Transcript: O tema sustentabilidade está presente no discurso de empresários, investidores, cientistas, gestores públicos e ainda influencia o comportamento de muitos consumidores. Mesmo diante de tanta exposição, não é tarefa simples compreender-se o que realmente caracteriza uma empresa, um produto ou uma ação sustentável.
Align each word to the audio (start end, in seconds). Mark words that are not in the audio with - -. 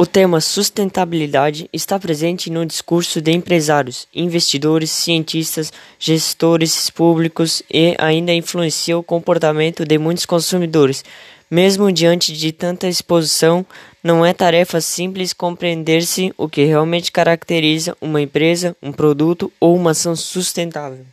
O 0.00 0.06
tema 0.06 0.40
sustentabilidade 0.40 1.68
está 1.72 1.98
presente 1.98 2.50
no 2.50 2.64
discurso 2.64 3.20
de 3.20 3.32
empresários, 3.32 4.06
investidores, 4.14 4.92
cientistas, 4.92 5.72
gestores 5.98 6.88
públicos 6.88 7.64
e 7.68 7.96
ainda 7.98 8.32
influencia 8.32 8.96
o 8.96 9.02
comportamento 9.02 9.84
de 9.84 9.98
muitos 9.98 10.24
consumidores. 10.24 11.04
Mesmo 11.50 11.90
diante 11.90 12.32
de 12.32 12.52
tanta 12.52 12.86
exposição, 12.86 13.66
não 14.00 14.24
é 14.24 14.32
tarefa 14.32 14.80
simples 14.80 15.32
compreender-se 15.32 16.32
o 16.38 16.48
que 16.48 16.64
realmente 16.64 17.10
caracteriza 17.10 17.96
uma 18.00 18.22
empresa, 18.22 18.76
um 18.80 18.92
produto 18.92 19.50
ou 19.58 19.74
uma 19.74 19.90
ação 19.90 20.14
sustentável. 20.14 21.04